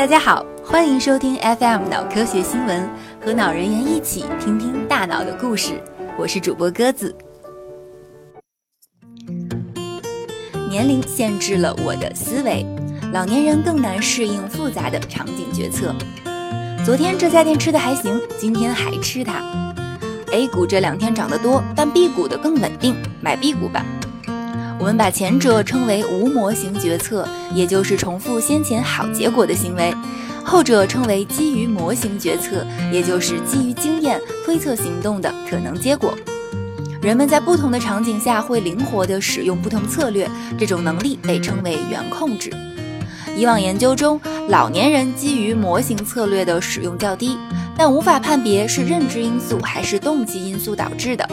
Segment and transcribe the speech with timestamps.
[0.00, 2.88] 大家好，欢迎收听 FM 脑科学新闻，
[3.22, 5.78] 和脑人员一起听听大脑的故事。
[6.16, 7.14] 我是主播鸽子。
[10.70, 12.64] 年龄限制了我的思维，
[13.12, 15.94] 老年人更难适应复杂的场景决策。
[16.82, 19.42] 昨天这家店吃的还行，今天还吃它。
[20.32, 23.84] A 股这两天涨得多，但 B 股的更稳定，买 B 股吧。
[24.80, 29.92] 我们把前者称为无模型决策，也就是重复先前好结果的行为；
[30.42, 36.16] 后者称为基于模型决策，也就是基于经验推测行动的可能结果。
[37.02, 40.26] 人们在不同的场景下会灵活地使用不同策略，
[40.58, 42.50] 这种能力被称为元控制。
[43.36, 47.36] 以往研究中，老年人基于模型策略的使用较低，
[47.82, 51.26] 但无法判别是认知因素还是动机因素导致的。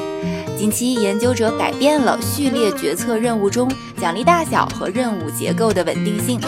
[0.57, 6.39] 近期，研究者改变了序列决策任务中奖励大小和任务结构的稳定性，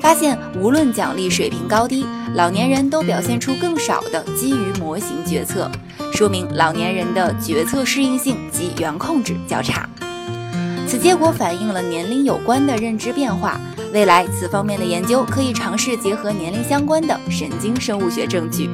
[0.00, 2.04] 发现无论奖励水平高低，
[2.34, 5.70] 老年人都表现出更少的基于模型决策，
[6.12, 9.88] 说明老年人的决策适应性及元控制较差。
[10.88, 13.60] 此结果反映了年龄有关的认知变化，
[13.92, 18.68] 未来此方面的研究可以尝试结合年龄相关的神经生物学证据。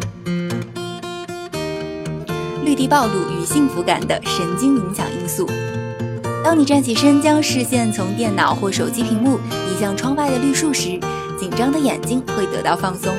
[2.70, 5.44] 绿地暴露与幸福感的神经影响因素。
[6.44, 10.90] 当你站起身，将视线从电脑或手机屏幕移向窗外的绿树时，
[11.36, 13.12] 紧张的眼睛会得到放松。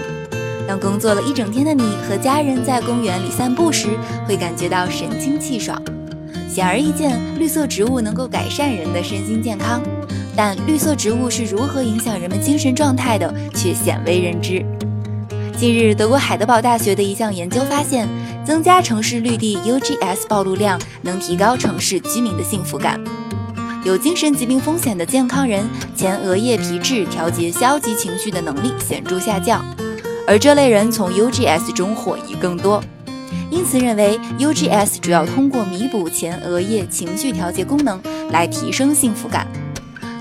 [0.66, 3.89] 当工作了一整天的你和家人在公园里散步时，
[4.25, 5.77] 会感觉到神清气爽。
[6.47, 9.81] 显而易见，绿色植物能够改善人的身心健康，
[10.33, 14.66] 但绿色植物是如何影响人们精神状态的，却鲜为人知。
[15.57, 18.07] 近日，德国海德堡大学的一项研究发现，
[18.45, 23.00] 增加城市绿地 UGS 暴露量能提高城市居民的幸福感。
[23.84, 29.66] 有精神疾病风险的健康人，前额叶皮质调节消极情绪的能力显著下降，
[30.28, 32.84] 而这类人从 UGS 中获益更多。
[33.50, 39.47] 因此，认为 UGS 主要通过弥补前额叶情绪调节功能来提升幸福感，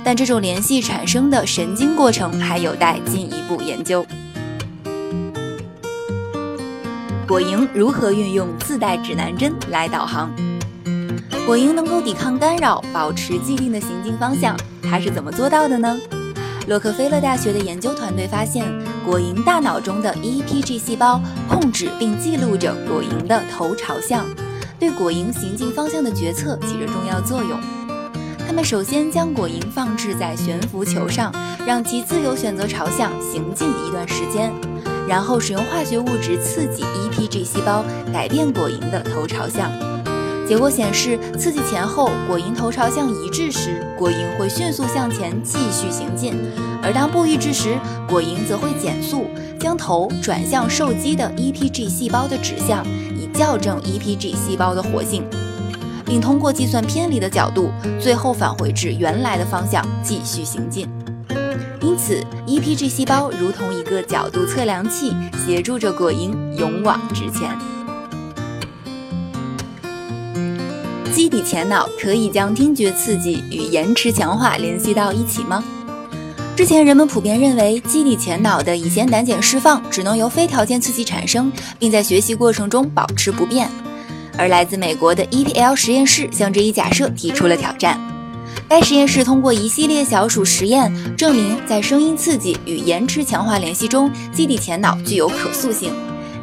[0.02, 4.04] 但这种联系产生的神经过程还有待进一步研究。
[7.30, 10.32] 果蝇如何运用自带指南针来导航？
[11.46, 15.96] 果蝇能够抵抗干扰，保持既定的行进方向，它是怎么做到的呢？
[16.66, 18.66] 洛克菲勒大学的研究团队发现，
[19.06, 24.26] 果蝇大脑中的 EPG 细胞控制并记录着果蝇的头朝向，
[24.80, 27.60] 对果蝇行进方向的决策起着重要作用。
[28.44, 31.32] 他们首先将果蝇放置在悬浮球上，
[31.64, 34.52] 让其自由选择朝向行进一段时间。
[35.09, 39.71] 然后使用化学物质刺激 EPG 细胞，改变果蝇的头朝向。
[40.47, 46.34] 结果显示，刺激前后果蝇头朝向一致时，果蝇会迅速向前继续行进；
[46.83, 47.78] 而当不一致时，
[48.09, 49.27] 果蝇则会减速，
[49.61, 52.84] 将头转向受激的 EPG 细胞的指向，
[53.17, 55.22] 以校正 EPG 细胞的活性，
[56.05, 60.88] 并通过计算偏离的角度，最后返回至原来的方向继续行进。
[61.82, 65.14] 因此，EPG 细胞如同一个角度测量器，
[65.46, 67.50] 协助着果蝇勇往直前。
[71.12, 75.64] 基底前脑可以将听觉刺激与延迟强化联系到一起吗？
[76.56, 83.69] 之前人们普遍认为，基底前脑的乙酰胆碱释放只能由非条件刺激产生，并在学习过程中保持不变。
[84.36, 87.98] 而来自美国的 EPL 实验室向这一假设提出了挑战。
[88.69, 95.93] 该实验室通过一系列小鼠实验，证明在声音刺激与延迟强化联系中，基底前脑具有可塑性，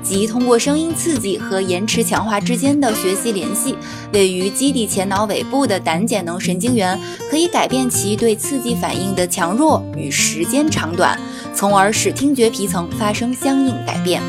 [0.03, 3.78] 即通过声音刺激和延迟强化之间的学习联系，
[4.12, 11.18] 位于基底前脑尾部的胆碱能神经元可以改变其对刺激反应的强弱与时间长短，
[11.53, 14.22] 从而使听觉皮层发生相应改变。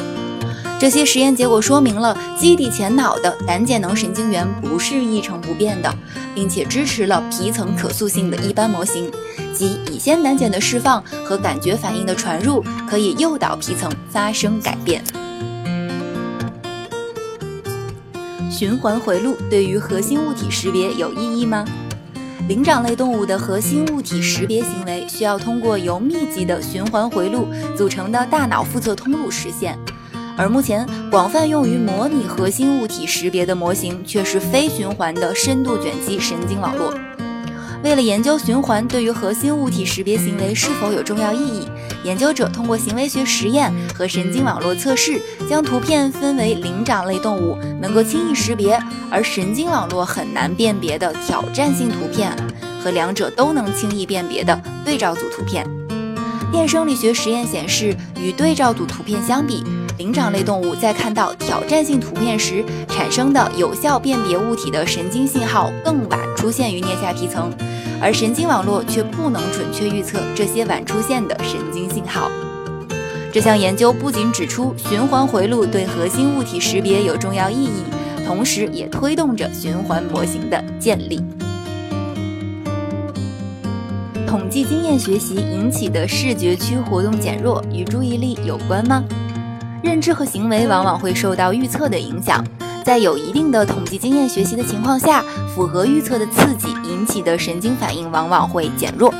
[0.80, 5.92] 这些实验结果说明了基底前脑的胆碱能神经元不是一成不变的，
[6.36, 9.10] 并且支持了皮层可塑性的一般模型，
[9.52, 15.02] 即乙酰胆碱的释放和感觉反应的传入可以诱导皮层发生改变。
[18.48, 21.64] 循环回路对于核心物体识别有意义吗？
[22.48, 29.76] 灵长类动物的核心物体识别行为需要通过由密集的循环回路组成的大脑腹侧通路实现。
[30.38, 36.94] 而目前广泛用于模拟核心物体识别的模型却是非循环的深度卷积神经网络。
[37.82, 41.68] 为了研究循环对于核心物体识别行为是否有重要意义，
[42.04, 48.80] 研究者通过行为学实验和神经网络测试，将图片分为灵长类动物能够轻易识别，
[49.10, 52.32] 而神经网络很难辨别的挑战性图片，
[52.82, 55.64] 和两者都能轻易辨别的对照组图片。
[56.50, 59.62] 电生理学实验显示，与对照组图片相比，
[59.98, 67.52] 灵长类动物在看到挑战性图片时产生的有效辨别物体的神经信号更晚出现于颞下皮层，
[68.00, 72.30] 而神经网络却不能准确预测这些晚出现的神经信号。
[73.32, 77.82] 这项研究不仅指出循环回路对核心物体识别有重要意义，
[78.24, 81.20] 同时也推动着循环模型的建立。
[84.28, 89.02] 统计经验学习引起的视觉区活动减弱与注意力有关吗？
[89.82, 92.44] 认知和行为往往会受到预测的影响，
[92.84, 95.22] 在有一定的统计经验学习的情况下，
[95.54, 99.12] 符合预测的刺激引起的神经反应往往会减弱。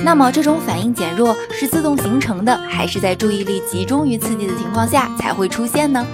[0.00, 6.06] 那么，这种反应减弱是自动形成的，还是在注意力集中于刺激的情况下才会出现呢？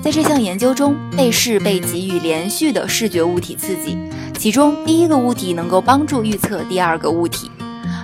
[0.00, 3.98] 在这项研究中，被试被给予连续的视觉物体刺激，
[4.38, 7.50] 其中第一个物体能够帮助预测第二个物体。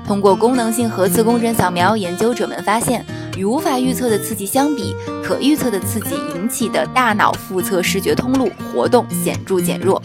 [0.07, 10.03] 通过功能性核磁共振扫描，研究者们发现，与无法预测的刺激相比，可预测的刺激引起的大脑腹侧视觉通路活动显著减弱。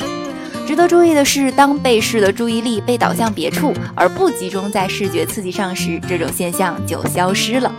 [0.68, 7.74] 值得注意的是，当被试的注意力被导向别处，而不集中在视觉刺激上时，这种现象就消失了。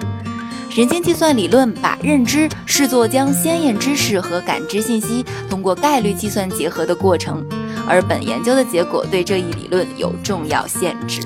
[0.69, 7.45] 神经计算理论把认知视作将先验知识和感知信息通过概率计算结合的过程，
[7.89, 11.21] 而本研究的结果对这一理论有重要限制。